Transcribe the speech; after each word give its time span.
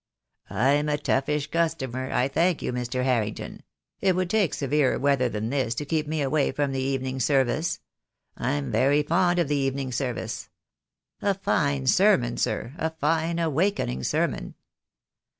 "I'm 0.49 0.89
a 0.89 0.97
toughish 0.97 1.51
customer, 1.51 2.11
I 2.11 2.27
thank 2.27 2.63
you, 2.63 2.73
Mr. 2.73 3.03
Harrington. 3.03 3.61
It 3.99 4.15
would 4.15 4.31
take 4.31 4.55
severer 4.55 4.97
weather 4.97 5.29
than 5.29 5.51
this 5.51 5.75
to 5.75 5.85
keep 5.85 6.07
me 6.07 6.23
away 6.23 6.51
from 6.51 6.71
the 6.71 6.79
evening 6.79 7.19
service. 7.19 7.79
I'm 8.35 8.71
very 8.71 9.03
fond 9.03 9.37
of 9.37 9.47
the 9.47 9.55
evening 9.57 9.91
service. 9.91 10.49
A 11.21 11.35
fine 11.35 11.85
sermon, 11.85 12.37
sir, 12.37 12.73
a 12.79 12.89
fine, 12.89 13.37
awakening 13.37 14.01
sermon." 14.03 14.55